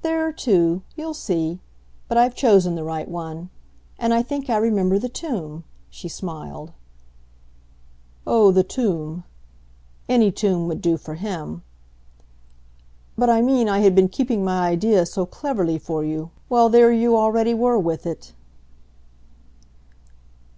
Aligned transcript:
"There 0.00 0.26
are 0.26 0.32
two 0.32 0.80
you'll 0.96 1.12
see. 1.12 1.60
But 2.08 2.16
I've 2.16 2.34
chosen 2.34 2.76
the 2.76 2.82
right 2.82 3.06
one. 3.06 3.50
And 3.98 4.14
I 4.14 4.22
think 4.22 4.48
I 4.48 4.56
remember 4.56 4.98
the 4.98 5.10
tomb," 5.10 5.64
she 5.90 6.08
smiled. 6.08 6.72
"Oh, 8.26 8.50
the 8.50 8.62
tomb!" 8.64 9.24
Any 10.08 10.32
tomb 10.32 10.66
would 10.68 10.80
do 10.80 10.96
for 10.96 11.16
him. 11.16 11.62
"But 13.18 13.28
I 13.28 13.42
mean 13.42 13.68
I 13.68 13.80
had 13.80 13.94
been 13.94 14.08
keeping 14.08 14.42
my 14.42 14.66
idea 14.66 15.04
so 15.04 15.26
cleverly 15.26 15.78
for 15.78 16.02
you, 16.02 16.30
while 16.48 16.70
there 16.70 16.90
you 16.90 17.14
already 17.14 17.52
were 17.52 17.78
with 17.78 18.06
it." 18.06 18.32